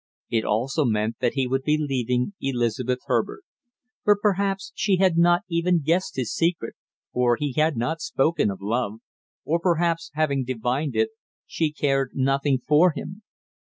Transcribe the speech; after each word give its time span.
It 0.31 0.43
also 0.43 0.83
meant 0.83 1.19
that 1.19 1.33
he 1.35 1.45
would 1.45 1.61
be 1.61 1.77
leaving 1.79 2.33
Elizabeth 2.41 3.01
Herbert; 3.05 3.43
but 4.03 4.17
perhaps 4.19 4.71
she 4.73 4.95
had 4.97 5.15
not 5.15 5.43
even 5.47 5.83
guessed 5.83 6.15
his 6.15 6.33
secret, 6.33 6.73
for 7.13 7.35
he 7.35 7.53
had 7.53 7.77
not 7.77 8.01
spoken 8.01 8.49
of 8.49 8.63
love; 8.63 8.93
or 9.45 9.59
perhaps 9.59 10.09
having 10.15 10.43
divined 10.43 10.95
it, 10.95 11.09
she 11.45 11.71
cared 11.71 12.13
nothing 12.15 12.57
for 12.57 12.93
him. 12.93 13.21